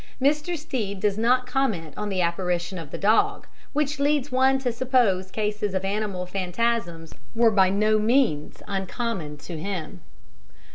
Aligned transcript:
Mr. 0.19 0.57
Stead 0.57 0.99
does 0.99 1.15
not 1.15 1.45
comment 1.45 1.93
on 1.95 2.09
the 2.09 2.21
apparition 2.21 2.79
of 2.79 2.89
the 2.89 2.97
dog, 2.97 3.45
which 3.71 3.99
leads 3.99 4.31
one 4.31 4.57
to 4.57 4.71
suppose 4.71 5.29
cases 5.29 5.75
of 5.75 5.85
animal 5.85 6.25
phantasms 6.25 7.13
were 7.35 7.51
by 7.51 7.69
no 7.69 7.99
means 7.99 8.63
uncommon 8.67 9.37
to 9.37 9.59
him. 9.59 10.01